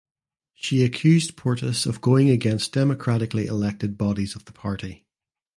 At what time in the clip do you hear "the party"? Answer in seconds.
4.45-5.05